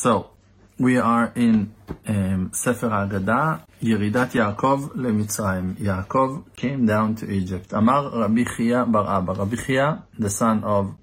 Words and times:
So, 0.00 0.30
we 0.78 0.98
are 0.98 1.32
in 1.34 1.74
um, 2.06 2.50
Sefer 2.52 2.88
Haggadah, 2.88 3.60
ירידת 3.82 4.34
יעקב 4.34 4.88
למצרים. 4.94 5.74
Yaakov 5.78 6.56
came 6.56 6.86
down 6.86 7.14
to 7.14 7.30
Egypt. 7.30 7.72
Amar 7.72 8.10
Rabbi 8.12 8.44
Chia 8.44 8.84
bar 8.84 9.06
Abba. 9.06 9.32
Rabbi 9.34 9.56
Chia, 9.56 10.04
the 10.18 10.30
son 10.30 10.64
of 10.64 10.94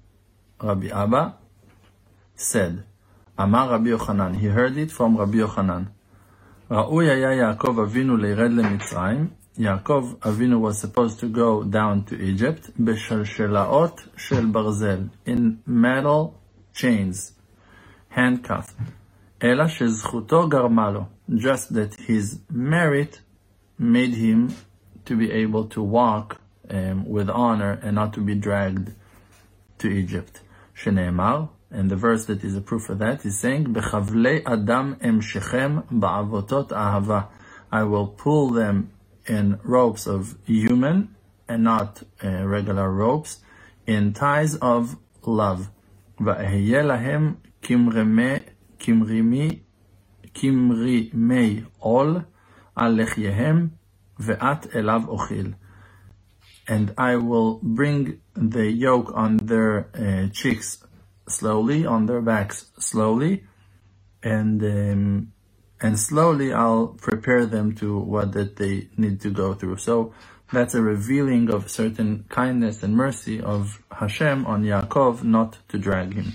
Rabbi 0.62 0.88
Abba, 0.88 1.34
said, 2.36 2.84
Amar 3.38 3.70
Rabbi 3.70 3.90
Yochanan. 3.90 4.36
He 4.36 4.46
heard 4.46 4.76
it 4.76 4.90
from 4.90 5.16
Rabbi 5.16 5.38
Yochanan. 5.38 5.86
ראוי 6.70 7.10
היה 7.10 7.32
יעקב 7.32 7.78
אבינו 7.80 8.16
לירד 8.16 8.50
למצרים. 8.50 9.28
Yaakov 9.58 10.18
Avinu 10.22 10.60
was 10.60 10.80
supposed 10.80 11.20
to 11.20 11.28
go 11.28 11.62
down 11.62 12.02
to 12.02 12.20
Egypt 12.20 12.70
בשלשלאות 12.80 14.00
של 14.16 14.46
ברזל, 14.46 15.08
in 15.26 15.58
metal 15.68 16.34
chains, 16.74 17.32
handcuffed. 18.10 18.74
אלא 19.42 19.68
שזכותו 19.68 20.48
גרמה 20.48 20.90
לו, 20.90 21.04
just 21.30 21.72
that 21.72 21.94
his 21.94 22.38
merit 22.50 23.20
made 23.78 24.14
him 24.14 24.54
to 25.04 25.16
be 25.16 25.30
able 25.30 25.64
to 25.64 25.82
walk 25.82 26.40
um, 26.70 27.04
with 27.06 27.28
honor 27.28 27.78
and 27.82 27.94
not 27.96 28.12
to 28.14 28.20
be 28.20 28.34
dragged 28.34 28.90
to 29.78 29.88
Egypt. 29.88 30.40
שנאמר, 30.74 31.48
and 31.70 31.90
the 31.90 31.96
verse 31.96 32.24
that 32.26 32.44
is 32.44 32.54
a 32.56 32.60
proof 32.60 32.88
of 32.88 32.98
that 32.98 33.24
is 33.24 33.38
saying, 33.38 33.72
בחבלי 33.72 34.40
אדם 34.44 34.94
המשכם 35.00 35.78
בעבותות 35.90 36.72
אהבה. 36.72 37.20
I 37.72 37.82
will 37.82 38.06
pull 38.06 38.50
them 38.50 38.90
in 39.26 39.58
ropes 39.64 40.06
of 40.06 40.36
human 40.46 41.08
and 41.48 41.64
not 41.64 42.02
uh, 42.22 42.28
regular 42.46 42.90
ropes, 42.90 43.40
in 43.86 44.12
ties 44.12 44.54
of 44.56 44.96
love. 45.26 45.70
ואהיה 46.20 46.82
להם 46.82 47.34
כמרמי 47.62 48.36
כמרימי, 48.84 49.58
כמרימי 50.34 51.62
עול 51.78 52.20
על 52.76 53.02
לחייהם, 53.02 53.68
ואת 54.18 54.76
אליו 54.76 55.02
אוכיל. 55.08 55.52
And 56.66 56.90
I 56.98 57.16
will 57.16 57.60
bring 57.62 58.02
the 58.34 58.66
yoke 58.86 59.10
on 59.14 59.36
their 59.36 59.74
uh, 59.94 60.32
cheeks 60.32 60.68
slowly, 61.28 61.84
on 61.84 62.06
their 62.06 62.22
backs 62.22 62.58
slowly, 62.78 63.34
and 64.22 64.58
um, 64.62 65.32
and 65.84 65.94
slowly 66.08 66.48
I'll 66.62 66.88
prepare 67.08 67.44
them 67.44 67.74
to 67.80 67.88
what 68.12 68.32
that 68.36 68.56
they 68.56 68.88
need 69.02 69.20
to 69.24 69.30
go 69.42 69.48
through. 69.58 69.76
So 69.88 70.14
that's 70.52 70.74
a 70.74 70.82
revealing 70.82 71.50
of 71.50 71.70
certain 71.70 72.24
kindness 72.28 72.82
and 72.82 72.94
mercy 72.94 73.40
of 73.40 73.82
Hashem 73.90 74.46
on 74.46 74.62
Yaakov 74.62 75.24
not 75.24 75.58
to 75.68 75.78
drag 75.78 76.14
him. 76.14 76.32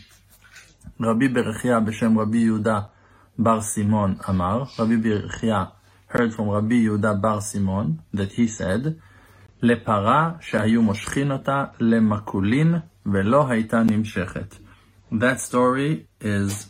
Rabbi 1.00 1.28
Berechia 1.28 1.86
b'shem 1.86 2.18
Rabbi 2.18 2.38
Yehuda 2.38 2.90
bar 3.38 3.62
Simon 3.62 4.20
Amar. 4.28 4.68
Rabbi 4.78 4.96
Berechia 4.96 5.72
heard 6.08 6.34
from 6.34 6.50
Rabbi 6.50 6.76
Yehuda 6.86 7.22
bar 7.22 7.42
Simon 7.42 8.02
that 8.14 8.34
he 8.34 8.48
said, 8.48 9.00
לפרה 9.62 10.32
שהיו 10.40 10.82
מושכין 10.82 11.32
אותה 11.32 11.66
למקולין 11.80 12.76
ולא 13.06 13.50
הייתה 13.50 13.84
נמשכת. 13.84 14.56
That 15.12 15.40
story 15.40 16.08
is 16.22 16.68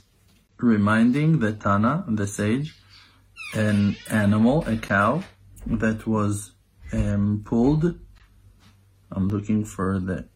reminding 0.59 1.39
the 1.39 1.53
Tana, 1.53 2.05
the 2.07 2.27
sage, 2.27 2.75
an 3.53 3.95
animal, 4.09 4.63
a 4.65 4.77
cow, 4.77 5.23
that 5.67 6.07
was 6.07 6.51
um, 6.94 7.42
pulled. 7.44 7.98
I'm 9.12 9.28
looking 9.28 9.64
for 9.64 10.00
the 10.00 10.26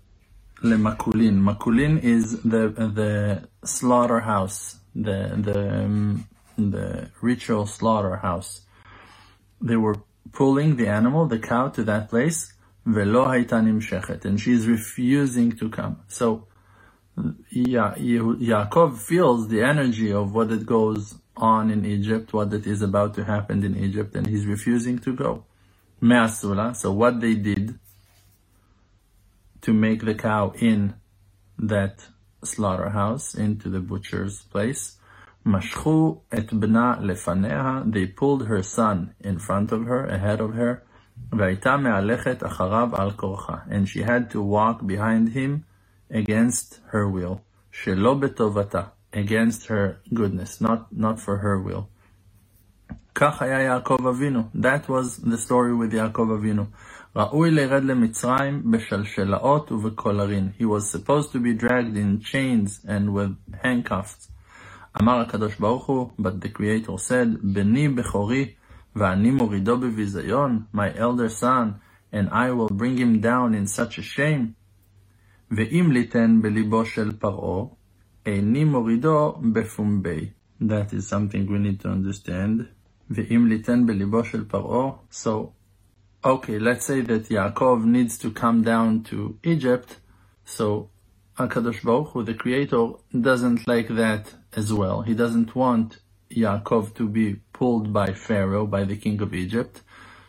lemakulin. 0.63 1.41
Makulin 1.41 2.03
is 2.03 2.43
the 2.43 2.69
the 2.99 3.49
slaughterhouse, 3.67 4.79
the 4.95 5.21
the 5.49 5.85
um, 5.85 6.29
the 6.59 7.11
ritual 7.23 7.67
slaughterhouse. 7.67 8.63
They 9.61 9.77
were 9.77 9.97
pulling 10.33 10.77
the 10.77 10.89
animal, 10.89 11.27
the 11.27 11.39
cow, 11.39 11.69
to 11.71 11.85
that 11.85 12.09
place. 12.11 12.53
Velo 12.87 13.27
shechet, 13.27 14.25
and 14.25 14.41
she's 14.41 14.67
refusing 14.67 15.53
to 15.53 15.69
come. 15.69 16.01
So, 16.09 16.49
ya- 17.51 17.95
Yaakov 17.97 18.99
feels 18.99 19.49
the 19.49 19.63
energy 19.63 20.13
of 20.13 20.35
what 20.35 20.51
it 20.53 20.67
goes 20.67 21.17
on 21.37 21.71
in 21.71 21.85
Egypt, 21.85 22.33
what 22.33 22.53
it 22.55 22.67
is 22.67 22.83
about 22.83 23.15
to 23.15 23.25
happen 23.25 23.65
in 23.65 23.77
Egypt, 23.77 24.17
and 24.17 24.27
he's 24.27 24.47
refusing 24.47 24.99
to 25.01 25.15
go. 25.15 25.45
Me'asula. 26.01 26.75
So 26.75 26.93
what 26.93 27.21
they 27.21 27.35
did 27.35 27.79
to 29.63 29.73
make 29.73 30.05
the 30.05 30.15
cow 30.15 30.53
in 30.59 30.95
that 31.59 32.07
slaughterhouse, 32.45 33.35
into 33.35 33.69
the 33.69 33.81
butcher's 33.81 34.43
place. 34.43 34.97
Mashchu 35.45 36.21
et 36.31 36.47
bna 36.49 37.01
lefaneha. 37.01 37.93
They 37.93 38.07
pulled 38.07 38.47
her 38.47 38.63
son 38.63 39.15
in 39.21 39.39
front 39.39 39.73
of 39.73 39.85
her, 39.87 40.07
ahead 40.07 40.41
of 40.41 40.55
her. 40.55 40.85
V'ayta 41.31 41.81
me'alechet 41.81 42.39
acharav 42.41 42.99
al 42.99 43.13
korcha. 43.13 43.65
And 43.71 43.89
she 43.89 44.03
had 44.03 44.31
to 44.31 44.43
walk 44.43 44.87
behind 44.87 45.31
him 45.31 45.65
against 46.11 46.81
her 46.89 47.09
will. 47.09 47.43
Shelo 47.73 48.21
betovata. 48.21 48.91
Against 49.13 49.67
her 49.67 50.01
goodness, 50.13 50.61
not, 50.61 50.93
not 50.93 51.19
for 51.19 51.39
her 51.39 51.59
will. 51.59 51.89
כך 53.18 53.42
היה 53.42 53.62
יעקב 53.62 54.08
אבינו. 54.08 54.44
That 54.56 54.90
was 54.90 55.24
the 55.24 55.38
story 55.48 55.74
with 55.74 55.96
יעקב 55.96 56.28
אבינו. 56.40 56.66
ראוי 57.16 57.52
לרד 57.52 57.84
למצרים 57.84 58.72
בשלשלאות 58.72 59.72
ובקולרין. 59.72 60.50
He 60.60 60.64
was 60.64 60.92
supposed 60.92 61.32
to 61.32 61.40
be 61.40 61.64
dragged 61.64 61.96
in 61.96 62.24
chains 62.24 62.86
and 62.86 63.14
with 63.14 63.64
handcuffs. 63.64 64.30
אמר 65.02 65.20
הקדוש 65.20 65.56
ברוך 65.56 65.86
הוא, 65.86 66.10
but 66.22 66.46
the 66.46 66.58
creator 66.58 66.98
said, 66.98 67.38
בני 67.44 67.90
בכורי 67.90 68.54
ואני 68.96 69.32
מורידו 69.32 69.78
בביזיון, 69.78 70.64
my 70.76 70.98
elder 70.98 71.42
son, 71.42 71.80
and 72.14 72.30
I 72.30 72.52
will 72.52 72.76
bring 72.76 72.98
him 72.98 73.22
down 73.22 73.54
in 73.54 73.68
such 73.68 73.98
a 73.98 74.02
shame. 74.02 74.54
ואם 75.52 75.92
ליתן 75.92 76.42
בליבו 76.42 76.86
של 76.86 77.12
פרעה, 77.20 77.66
איני 78.26 78.64
מורידו 78.64 79.42
בפומבי. 79.54 80.30
That 80.62 80.94
is 80.94 81.08
something 81.10 81.48
we 81.48 81.60
need 81.60 81.80
to 81.82 81.90
understand. 81.90 82.66
So, 85.11 85.55
okay, 86.25 86.59
let's 86.59 86.87
say 86.87 87.01
that 87.01 87.29
Yaakov 87.29 87.85
needs 87.85 88.19
to 88.19 88.31
come 88.31 88.63
down 88.63 89.03
to 89.05 89.39
Egypt. 89.43 89.99
So, 90.45 90.91
HaKadosh 91.39 91.83
Baruch 91.85 92.09
Hu, 92.09 92.23
the 92.25 92.35
Creator, 92.35 92.89
doesn't 93.19 93.67
like 93.67 93.89
that 93.89 94.35
as 94.55 94.73
well. 94.73 95.03
He 95.03 95.15
doesn't 95.15 95.55
want 95.55 96.01
Yaakov 96.31 96.95
to 96.97 97.09
be 97.09 97.37
pulled 97.53 97.93
by 97.93 98.13
Pharaoh, 98.13 98.67
by 98.67 98.85
the 98.85 98.97
king 98.97 99.23
of 99.23 99.33
Egypt. 99.33 99.83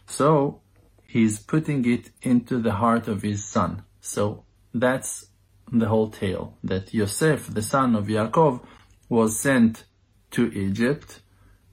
So, 0.06 0.62
he's 1.06 1.40
putting 1.40 1.86
it 1.86 2.12
into 2.22 2.62
the 2.62 2.74
heart 2.74 3.08
of 3.08 3.24
his 3.24 3.44
son. 3.44 3.84
So, 4.00 4.46
that's 4.74 5.26
the 5.72 5.88
whole 5.88 6.10
tale, 6.10 6.58
that 6.64 6.94
Yosef, 6.94 7.48
the 7.48 7.62
son 7.62 7.96
of 7.96 8.06
Yaakov, 8.08 8.62
was 9.10 9.40
sent 9.40 9.84
to 10.32 10.52
Egypt 10.54 11.22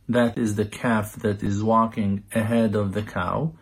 that 0.09 0.39
is 0.39 0.55
the 0.57 0.65
calf 0.65 1.17
that 1.17 1.43
is 1.43 1.63
walking 1.63 2.25
ahead 2.35 2.75
of 2.75 2.93
the 2.93 3.03
cow, 3.03 3.53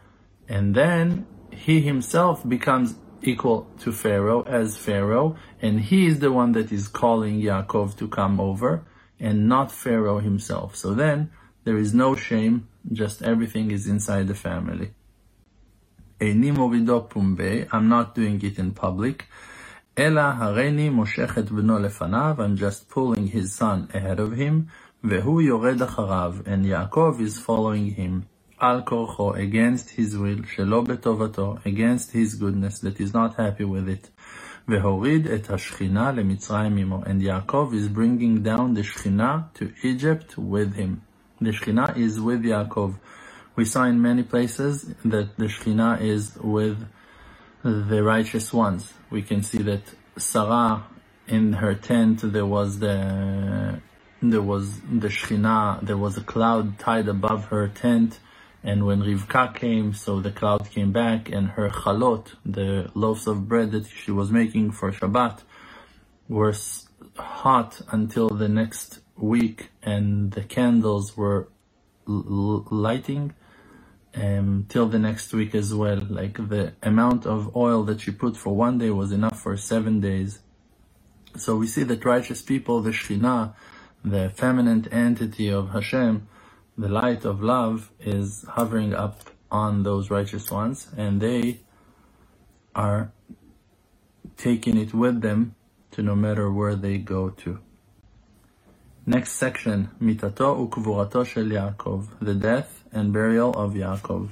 and 0.48 0.74
then 0.74 1.26
he 1.50 1.80
himself 1.80 2.46
becomes 2.48 2.96
equal 3.22 3.66
to 3.80 3.92
Pharaoh 3.92 4.42
as 4.42 4.76
Pharaoh, 4.76 5.36
and 5.62 5.80
he 5.80 6.06
is 6.06 6.18
the 6.20 6.32
one 6.32 6.52
that 6.52 6.70
is 6.72 6.88
calling 6.88 7.40
Yaakov 7.40 7.96
to 7.98 8.08
come 8.08 8.40
over, 8.40 8.84
and 9.18 9.48
not 9.48 9.72
Pharaoh 9.72 10.20
himself. 10.20 10.76
So 10.76 10.94
then 10.94 11.30
there 11.64 11.78
is 11.78 11.94
no 11.94 12.14
shame, 12.14 12.68
just 12.92 13.22
everything 13.22 13.70
is 13.70 13.86
inside 13.86 14.28
the 14.28 14.34
family. 14.34 14.92
I'm 16.20 17.88
not 17.88 18.14
doing 18.14 18.42
it 18.42 18.58
in 18.58 18.72
public. 18.72 19.26
Ela 19.96 20.36
hareni 20.40 20.90
moshechet 20.90 21.48
bno 21.50 21.78
lefanav. 21.78 22.38
I'm 22.40 22.56
just 22.56 22.88
pulling 22.88 23.28
his 23.28 23.54
son 23.54 23.88
ahead 23.94 24.20
of 24.20 24.32
him. 24.32 24.70
Vehu 25.04 25.44
yored 25.44 25.80
acharav, 25.80 26.46
and 26.46 26.64
Yaakov 26.64 27.20
is 27.20 27.38
following 27.38 27.90
him, 27.90 28.26
al 28.58 28.80
korcho, 28.80 29.36
against 29.36 29.90
his 29.90 30.16
will, 30.16 30.38
shelo 30.38 30.82
betovato, 30.82 31.62
against 31.66 32.12
his 32.12 32.36
goodness, 32.36 32.78
that 32.78 32.98
is 32.98 33.12
not 33.12 33.36
happy 33.36 33.64
with 33.64 33.86
it. 33.86 34.08
Vehorid 34.66 35.30
et 35.30 35.42
hashchina 35.42 36.14
lemitzrayim 36.14 37.06
and 37.06 37.20
Yaakov 37.20 37.74
is 37.74 37.88
bringing 37.88 38.42
down 38.42 38.72
the 38.72 38.80
shchina 38.80 39.52
to 39.52 39.74
Egypt 39.82 40.38
with 40.38 40.74
him. 40.74 41.02
The 41.38 41.50
shchina 41.50 41.98
is 41.98 42.18
with 42.18 42.42
Yaakov. 42.42 42.98
We 43.56 43.66
saw 43.66 43.84
in 43.84 44.00
many 44.00 44.22
places 44.22 44.84
that 45.04 45.36
the 45.36 45.48
shchina 45.48 46.00
is 46.00 46.34
with 46.36 46.82
the 47.62 48.02
righteous 48.02 48.54
ones. 48.54 48.94
We 49.10 49.20
can 49.20 49.42
see 49.42 49.58
that 49.64 49.82
Sarah 50.16 50.86
in 51.28 51.52
her 51.52 51.74
tent 51.74 52.20
there 52.32 52.46
was 52.46 52.78
the 52.78 53.82
there 54.30 54.42
was 54.42 54.80
the 54.80 55.08
Shekhinah, 55.08 55.86
there 55.86 55.96
was 55.96 56.16
a 56.16 56.22
cloud 56.22 56.78
tied 56.78 57.08
above 57.08 57.46
her 57.46 57.68
tent, 57.68 58.18
and 58.62 58.86
when 58.86 59.02
Rivka 59.02 59.54
came, 59.54 59.92
so 59.92 60.20
the 60.20 60.30
cloud 60.30 60.70
came 60.70 60.92
back, 60.92 61.28
and 61.30 61.48
her 61.50 61.68
chalot, 61.68 62.34
the 62.44 62.90
loaves 62.94 63.26
of 63.26 63.48
bread 63.48 63.72
that 63.72 63.86
she 63.86 64.10
was 64.10 64.30
making 64.30 64.72
for 64.72 64.90
Shabbat, 64.92 65.42
were 66.28 66.54
hot 67.16 67.80
until 67.90 68.28
the 68.28 68.48
next 68.48 69.00
week 69.16 69.70
and 69.82 70.32
the 70.32 70.42
candles 70.42 71.16
were 71.16 71.48
lighting 72.06 73.32
um, 74.14 74.66
till 74.68 74.86
the 74.86 74.98
next 74.98 75.32
week 75.32 75.54
as 75.54 75.74
well. 75.74 76.00
Like 76.08 76.36
the 76.36 76.74
amount 76.82 77.26
of 77.26 77.54
oil 77.56 77.84
that 77.84 78.00
she 78.00 78.10
put 78.10 78.36
for 78.36 78.54
one 78.54 78.78
day 78.78 78.90
was 78.90 79.12
enough 79.12 79.40
for 79.40 79.56
seven 79.56 80.00
days. 80.00 80.40
So 81.36 81.56
we 81.56 81.66
see 81.66 81.82
that 81.84 82.04
righteous 82.04 82.42
people, 82.42 82.80
the 82.80 82.90
Shekhinah, 82.90 83.54
the 84.03 84.31
feminine 84.35 84.87
entity 84.91 85.49
of 85.49 85.69
Hashem, 85.71 86.27
the 86.77 86.89
light 86.89 87.25
of 87.25 87.41
love, 87.41 87.91
is 87.99 88.45
hovering 88.49 88.93
up 88.93 89.29
on 89.51 89.83
those 89.83 90.09
righteous 90.09 90.49
ones, 90.51 90.87
and 90.97 91.21
they 91.21 91.59
are 92.75 93.11
taking 94.37 94.77
it 94.77 94.93
with 94.93 95.21
them 95.21 95.55
to 95.91 96.01
no 96.01 96.15
matter 96.15 96.51
where 96.51 96.75
they 96.75 96.97
go 96.97 97.29
to. 97.29 97.59
Next 99.05 99.33
section, 99.33 99.89
Mitato 100.01 100.69
ukvurato 100.69 101.25
shel 101.25 101.45
Yaakov, 101.45 102.07
the 102.21 102.35
death 102.35 102.83
and 102.91 103.11
burial 103.11 103.51
of 103.51 103.73
Yaakov. 103.73 104.29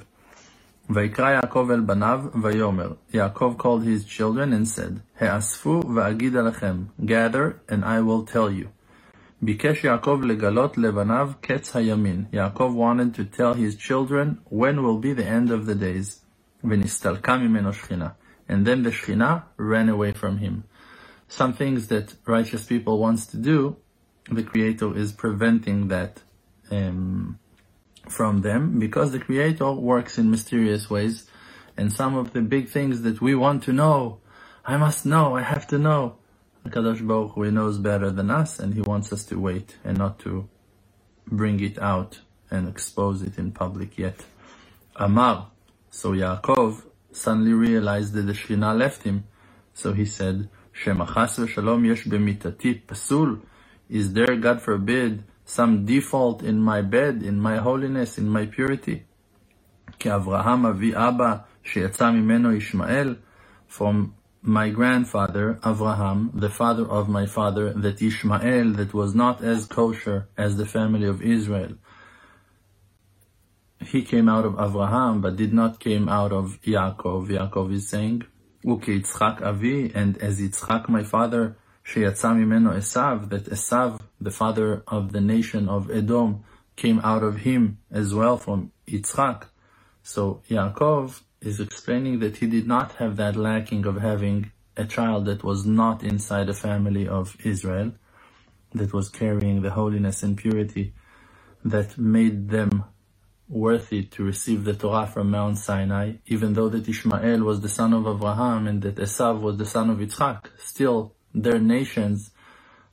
ויקרא 0.90 1.30
יעקב 1.30 1.68
אל 1.70 1.80
בניו, 1.80 2.24
ויאמר, 2.42 2.92
Yaakov 3.12 3.58
called 3.58 3.84
his 3.84 4.04
children 4.04 4.52
and 4.52 4.66
said, 4.66 5.00
האספו 5.20 5.80
ואגיד 5.94 6.36
עליכם, 6.36 6.84
gather 7.04 7.60
and 7.68 7.84
I 7.84 8.00
will 8.00 8.24
tell 8.24 8.50
you. 8.50 8.68
Bikesh 9.43 9.81
Yaakov 9.81 10.23
legalot 10.23 10.75
lebanav 10.75 11.41
ketz 11.41 11.73
hayamin. 11.73 12.29
Yaakov 12.31 12.73
wanted 12.73 13.13
to 13.15 13.25
tell 13.25 13.53
his 13.53 13.75
children 13.75 14.39
when 14.45 14.81
will 14.81 14.99
be 14.99 15.11
the 15.11 15.25
end 15.25 15.51
of 15.51 15.65
the 15.65 15.75
days. 15.75 16.21
Venistalka 16.63 17.37
mimeno. 17.37 18.15
And 18.47 18.65
then 18.65 18.83
the 18.83 18.91
shchina 18.91 19.43
ran 19.57 19.89
away 19.89 20.13
from 20.13 20.37
him. 20.37 20.63
Some 21.27 21.51
things 21.51 21.87
that 21.87 22.13
righteous 22.25 22.65
people 22.65 22.99
wants 22.99 23.25
to 23.27 23.37
do, 23.37 23.75
the 24.31 24.43
Creator 24.43 24.95
is 24.95 25.11
preventing 25.11 25.89
that 25.89 26.21
um, 26.71 27.37
from 28.07 28.43
them 28.43 28.79
because 28.79 29.11
the 29.11 29.19
Creator 29.19 29.73
works 29.73 30.17
in 30.17 30.31
mysterious 30.31 30.89
ways. 30.89 31.29
And 31.75 31.91
some 31.91 32.15
of 32.15 32.31
the 32.31 32.41
big 32.41 32.69
things 32.69 33.01
that 33.01 33.19
we 33.19 33.35
want 33.35 33.63
to 33.63 33.73
know, 33.73 34.19
I 34.65 34.77
must 34.77 35.05
know, 35.05 35.35
I 35.35 35.41
have 35.41 35.67
to 35.67 35.77
know 35.77 36.15
Kadosh 36.67 37.05
Baruch 37.05 37.33
Hu 37.33 37.51
knows 37.51 37.77
better 37.77 38.09
than 38.09 38.31
us 38.31 38.59
and 38.59 38.73
he 38.73 38.81
wants 38.81 39.11
us 39.11 39.23
to 39.25 39.39
wait 39.39 39.77
and 39.83 39.97
not 39.97 40.19
to 40.19 40.47
bring 41.27 41.59
it 41.59 41.77
out 41.79 42.19
and 42.49 42.67
expose 42.67 43.21
it 43.21 43.37
in 43.37 43.51
public 43.51 43.97
yet. 43.97 44.25
Amar, 44.95 45.49
so 45.89 46.11
Yaakov 46.11 46.83
suddenly 47.11 47.53
realized 47.53 48.13
that 48.13 48.23
the 48.23 48.33
Shekhinah 48.33 48.77
left 48.77 49.03
him. 49.03 49.25
So 49.73 49.93
he 49.93 50.05
said, 50.05 50.49
Shemachas 50.73 51.39
v'shalom 51.39 51.85
yesh 51.85 52.05
bemitati 52.05 52.81
pasul. 52.85 53.41
Is 53.89 54.13
there, 54.13 54.35
God 54.35 54.61
forbid, 54.61 55.23
some 55.45 55.85
default 55.85 56.41
in 56.41 56.61
my 56.61 56.81
bed, 56.81 57.21
in 57.21 57.39
my 57.39 57.57
holiness, 57.57 58.17
in 58.17 58.29
my 58.29 58.45
purity? 58.45 59.05
Ki 59.99 60.09
Avraham 60.09 60.65
avi 60.65 60.95
Abba 60.95 61.45
she'yatza 61.61 62.11
mimeno 62.11 62.55
Ishmael. 62.55 63.17
From 63.67 64.15
my 64.43 64.69
grandfather, 64.69 65.57
Avraham, 65.63 66.29
the 66.33 66.49
father 66.49 66.85
of 66.85 67.07
my 67.07 67.25
father, 67.25 67.71
that 67.73 68.01
Ishmael, 68.01 68.73
that 68.73 68.93
was 68.93 69.15
not 69.15 69.41
as 69.41 69.65
kosher 69.65 70.27
as 70.37 70.57
the 70.57 70.65
family 70.65 71.07
of 71.07 71.21
Israel. 71.21 71.75
He 73.79 74.03
came 74.03 74.27
out 74.27 74.45
of 74.45 74.53
Avraham, 74.55 75.21
but 75.21 75.37
did 75.37 75.53
not 75.53 75.79
came 75.79 76.09
out 76.09 76.33
of 76.33 76.59
Yaakov. 76.61 77.29
Yaakov 77.29 77.73
is 77.73 77.87
saying, 77.87 78.23
Uki 78.65 79.01
Yitzchak 79.01 79.41
Avi, 79.41 79.91
and 79.95 80.17
as 80.17 80.41
Yitzchak 80.41 80.89
my 80.89 81.03
father, 81.03 81.55
Sheyatza 81.85 82.35
meno 82.35 82.71
Esav, 82.71 83.29
that 83.29 83.45
Esav, 83.45 83.99
the 84.19 84.31
father 84.31 84.83
of 84.87 85.13
the 85.13 85.21
nation 85.21 85.69
of 85.69 85.89
Edom, 85.89 86.43
came 86.75 86.99
out 87.03 87.23
of 87.23 87.37
him 87.37 87.77
as 87.91 88.13
well 88.13 88.37
from 88.37 88.71
Yitzchak. 88.87 89.43
So 90.01 90.41
Yaakov 90.49 91.21
is 91.45 91.59
explaining 91.59 92.19
that 92.19 92.37
he 92.37 92.47
did 92.47 92.67
not 92.67 92.93
have 92.93 93.17
that 93.17 93.35
lacking 93.35 93.85
of 93.85 93.97
having 93.97 94.51
a 94.75 94.85
child 94.85 95.25
that 95.25 95.43
was 95.43 95.65
not 95.65 96.03
inside 96.03 96.47
the 96.47 96.53
family 96.53 97.07
of 97.07 97.35
Israel, 97.43 97.91
that 98.73 98.93
was 98.93 99.09
carrying 99.09 99.61
the 99.61 99.71
holiness 99.71 100.23
and 100.23 100.37
purity 100.37 100.93
that 101.63 101.97
made 101.97 102.49
them 102.49 102.83
worthy 103.47 104.03
to 104.03 104.23
receive 104.23 104.63
the 104.63 104.73
Torah 104.73 105.05
from 105.05 105.29
Mount 105.29 105.57
Sinai, 105.57 106.13
even 106.25 106.53
though 106.53 106.69
that 106.69 106.87
Ishmael 106.87 107.43
was 107.43 107.61
the 107.61 107.69
son 107.69 107.93
of 107.93 108.07
Abraham 108.07 108.67
and 108.67 108.81
that 108.81 108.95
Esav 108.95 109.41
was 109.41 109.57
the 109.57 109.65
son 109.65 109.89
of 109.89 109.97
Yitzchak, 109.99 110.45
still 110.57 111.13
their 111.33 111.59
nations, 111.59 112.31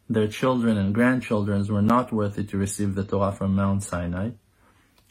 their 0.09 0.29
children 0.29 0.77
and 0.77 0.95
grandchildren 0.95 1.65
were 1.67 1.83
not 1.83 2.13
worthy 2.13 2.45
to 2.45 2.59
receive 2.59 2.95
the 2.95 3.05
Torah 3.05 3.33
from 3.33 3.55
Mount 3.55 3.83
Sinai. 3.83 4.31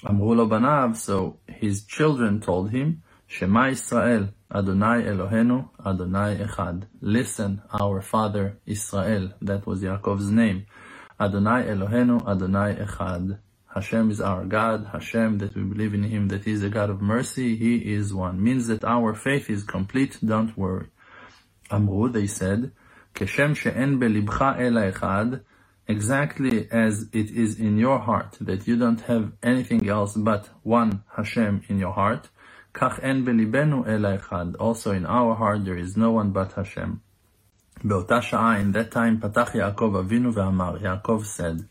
Amru 0.06 0.36
lo 0.36 0.48
banav, 0.48 0.96
so 0.96 1.40
his 1.48 1.84
children 1.86 2.40
told 2.40 2.72
him, 2.72 3.02
Shema 3.29 3.69
Israel, 3.69 4.29
Adonai 4.55 5.03
Elohenu, 5.03 5.69
Adonai 5.85 6.37
Echad. 6.37 6.85
Listen, 7.01 7.63
our 7.81 8.01
father 8.01 8.59
Israel, 8.67 9.33
that 9.43 9.67
was 9.67 9.83
Yaakov's 9.83 10.31
name. 10.31 10.67
Adonai 11.19 11.65
Elohenu, 11.65 12.27
Adonai 12.29 12.75
Echad. 12.75 13.39
Hashem 13.75 14.11
is 14.11 14.21
our 14.21 14.45
God, 14.45 14.89
Hashem 14.93 15.39
that 15.39 15.57
we 15.57 15.63
believe 15.65 15.95
in 15.95 16.05
Him, 16.05 16.29
that 16.29 16.45
He 16.45 16.53
is 16.53 16.63
a 16.63 16.69
God 16.69 16.91
of 16.91 17.03
mercy, 17.03 17.57
He 17.57 17.93
is 17.93 18.15
one. 18.15 18.43
Means 18.43 18.69
that 18.69 18.85
our 18.85 19.15
faith 19.15 19.51
is 19.51 19.65
complete, 19.65 20.19
don't 20.25 20.57
worry. 20.57 20.87
Amru, 21.71 22.09
they 22.09 22.27
said, 22.27 22.71
כשם 23.15 23.55
שאין 23.55 24.01
בלבך 24.01 24.43
אלא 24.59 24.89
אחד, 24.89 25.27
exactly 25.89 26.69
as 26.71 27.09
it 27.13 27.31
is 27.31 27.59
in 27.59 27.79
your 27.79 27.99
heart, 27.99 28.39
that 28.41 28.67
you 28.67 28.77
don't 28.77 29.01
have 29.03 29.33
anything 29.43 29.89
else 29.89 30.17
but 30.17 30.51
one 30.63 31.03
Hashem 31.17 31.63
in 31.69 31.79
your 31.79 31.93
heart, 31.93 32.29
כך 32.75 32.99
אין 33.01 33.25
בליבנו 33.25 33.87
אלא 33.87 34.09
אחד. 34.15 34.47
Also 34.59 34.91
in 34.91 35.07
our 35.07 35.35
heart 35.39 35.65
there 35.65 35.79
is 35.79 35.97
no 35.97 36.11
one 36.11 36.33
but 36.33 36.53
Hashem. 36.57 36.97
באותה 37.85 38.23
שעה, 38.23 38.61
in 38.61 38.73
that 38.73 38.95
time, 38.95 39.21
פתח 39.21 39.55
יעקב 39.55 39.97
אבינו 40.01 40.35
ואמר, 40.35 40.77
יעקב 40.83 41.23
said, 41.37 41.63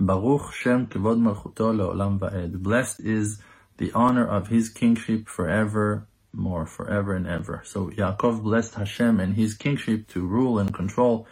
ברוך 0.00 0.54
שם 0.54 0.84
כבוד 0.90 1.18
מלכותו 1.18 1.72
לעולם 1.72 2.16
ועד. 2.20 2.56
Blessed 2.62 3.00
is 3.00 3.42
the 3.78 3.92
honor 3.94 4.26
of 4.28 4.48
his 4.48 4.68
kingship 4.68 5.28
forever 5.28 6.06
more, 6.32 6.66
forever 6.66 7.14
and 7.14 7.26
ever. 7.26 7.62
So 7.64 7.90
Yaakov 7.90 8.42
blessed 8.42 8.74
Hashem 8.74 9.20
and 9.20 9.34
his 9.34 9.54
kingship 9.54 10.08
to 10.08 10.20
rule 10.20 10.58
and 10.58 10.72
control 10.72 11.26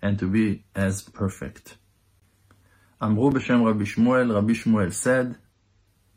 and 0.00 0.18
to 0.18 0.26
be 0.26 0.64
as 0.74 1.02
perfect. 1.02 1.76
אמרו 3.02 3.30
בשם 3.30 3.62
רבי 3.64 3.86
שמואל, 3.86 4.32
רבי 4.32 4.54
שמואל 4.54 4.88
said, 4.88 5.34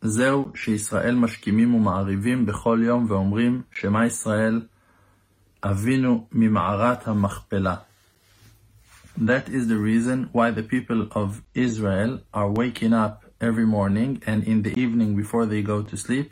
זהו 0.01 0.51
שישראל 0.55 1.15
משכימים 1.15 1.75
ומעריבים 1.75 2.45
בכל 2.45 2.79
יום 2.83 3.05
ואומרים, 3.09 3.61
שמע 3.71 4.05
ישראל, 4.05 4.61
אבינו 5.63 6.27
ממערת 6.31 7.07
המכפלה. 7.07 7.75
That 9.17 9.47
is 9.47 9.67
the 9.67 9.77
reason 9.77 10.29
why 10.33 10.51
the 10.51 10.63
people 10.63 11.07
of 11.11 11.41
Israel 11.53 12.19
are 12.33 12.51
waking 12.51 12.93
up 12.93 13.23
every 13.39 13.65
morning 13.65 14.21
and 14.27 14.43
in 14.43 14.61
the 14.61 14.77
evening 14.77 15.15
before 15.15 15.45
they 15.45 15.61
go 15.61 15.81
to 15.81 15.95
sleep, 15.95 16.31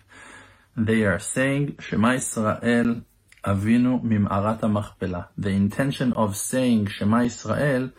they 0.76 1.04
are 1.04 1.20
saying, 1.20 1.78
Shema 1.80 2.16
Israel 2.16 3.02
Avinu 3.46 4.04
Mim'arat 4.04 4.60
HaMachpelah. 4.62 5.28
The 5.38 5.50
intention 5.50 6.14
of 6.14 6.36
saying 6.36 6.88
Shema 6.88 7.24
Israel 7.24 7.92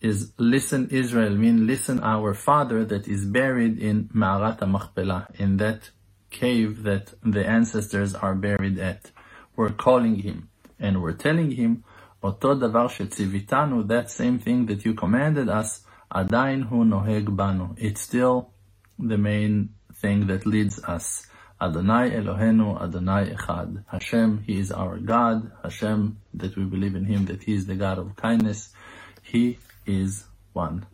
is 0.00 0.32
listen 0.38 0.88
Israel, 0.90 1.34
mean 1.34 1.66
listen 1.66 2.00
our 2.00 2.34
father 2.34 2.84
that 2.84 3.08
is 3.08 3.24
buried 3.24 3.78
in 3.78 4.08
Ma'arat 4.14 4.58
HaMachpelah, 4.58 5.40
in 5.40 5.56
that 5.56 5.90
cave 6.30 6.82
that 6.82 7.14
the 7.22 7.46
ancestors 7.46 8.14
are 8.14 8.34
buried 8.34 8.78
at. 8.78 9.10
We're 9.56 9.70
calling 9.70 10.16
him 10.16 10.48
and 10.78 11.02
we're 11.02 11.12
telling 11.12 11.52
him 11.52 11.82
אותו 12.22 12.54
דבר 12.54 12.88
שציוויתנו, 12.88 13.86
that 13.86 14.10
same 14.10 14.38
thing 14.38 14.66
that 14.66 14.84
you 14.84 14.94
commanded 14.94 15.48
us, 15.48 15.84
עדיין 16.10 16.62
הוא 16.62 16.86
נוהג 16.86 17.28
בנו. 17.30 17.74
It's 17.76 18.00
still 18.00 18.50
the 18.98 19.16
main 19.16 19.68
thing 20.00 20.26
that 20.26 20.46
leads 20.46 20.78
us. 20.84 21.26
Adonai 21.60 22.10
Elohenu, 22.10 22.80
Adonai 22.82 23.34
Echad. 23.34 23.84
Hashem, 23.86 24.42
He 24.46 24.58
is 24.58 24.70
our 24.70 24.98
God. 24.98 25.50
Hashem, 25.62 26.18
that 26.34 26.54
we 26.56 26.64
believe 26.64 26.94
in 26.94 27.04
Him, 27.04 27.24
that 27.26 27.44
He 27.44 27.54
is 27.54 27.66
the 27.66 27.74
God 27.74 27.98
of 27.98 28.14
kindness. 28.16 28.74
He 29.22 29.58
is 29.85 30.25
one. 30.53 30.85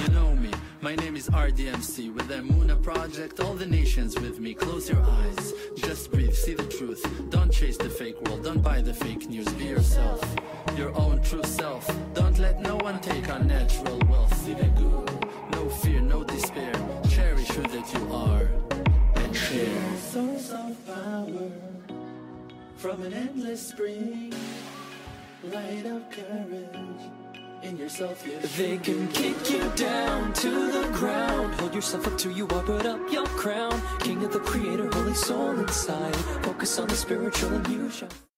You 0.00 0.08
know 0.12 0.34
me, 0.34 0.50
my 0.80 0.94
name 0.96 1.16
is 1.16 1.28
RDMC. 1.28 2.14
With 2.14 2.28
the 2.28 2.36
Muna 2.36 2.82
project, 2.82 3.40
all 3.40 3.54
the 3.54 3.66
nations 3.66 4.18
with 4.18 4.38
me. 4.40 4.54
Close 4.54 4.88
your 4.88 5.02
eyes, 5.02 5.52
just 5.76 6.10
breathe, 6.10 6.34
see 6.34 6.54
the 6.54 6.64
truth. 6.64 7.04
Don't 7.30 7.52
chase 7.52 7.76
the 7.76 7.90
fake 7.90 8.20
world, 8.22 8.44
don't 8.44 8.62
buy 8.62 8.80
the 8.80 8.94
fake 8.94 9.28
news. 9.28 9.48
Be 9.54 9.64
yourself, 9.64 10.22
your 10.76 10.96
own 10.96 11.22
true 11.22 11.44
self. 11.44 11.90
Don't 12.14 12.38
let 12.38 12.60
no 12.60 12.76
one 12.76 13.00
take 13.00 13.28
our 13.28 13.40
natural 13.40 13.98
wealth. 14.08 14.34
See 14.42 14.54
the 14.54 14.68
good, 14.68 15.26
no 15.52 15.68
fear, 15.68 16.00
no 16.00 16.24
despair. 16.24 16.72
Cherish 17.10 17.48
who 17.48 17.62
that 17.62 17.92
you 17.92 18.12
are 18.12 18.65
power, 20.86 21.50
from 22.76 23.02
an 23.02 23.12
endless 23.12 23.68
spring. 23.68 24.32
Light 25.44 25.86
of 25.86 26.10
courage 26.10 27.02
in 27.62 27.76
yourself. 27.76 28.26
You 28.26 28.38
They 28.56 28.78
can 28.78 29.08
kick 29.08 29.50
you 29.50 29.70
down 29.76 30.32
to 30.34 30.50
the 30.72 30.88
ground. 30.92 31.54
Hold 31.60 31.74
yourself 31.74 32.06
up 32.06 32.18
to 32.18 32.30
you 32.30 32.48
are, 32.48 32.62
put 32.62 32.86
up 32.86 33.00
your 33.12 33.26
crown. 33.26 33.80
King 34.00 34.24
of 34.24 34.32
the 34.32 34.40
creator, 34.40 34.90
holy 34.90 35.14
soul 35.14 35.58
inside. 35.58 36.16
Focus 36.42 36.78
on 36.78 36.88
the 36.88 36.96
spiritual 36.96 37.52
and 37.54 37.68
you 37.68 37.90
shall. 37.90 38.26